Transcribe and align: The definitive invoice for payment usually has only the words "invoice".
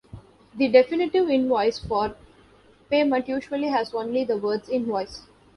The 0.55 0.67
definitive 0.67 1.29
invoice 1.29 1.77
for 1.77 2.15
payment 2.89 3.27
usually 3.29 3.67
has 3.67 3.93
only 3.93 4.23
the 4.23 4.35
words 4.35 4.67
"invoice". 4.67 5.27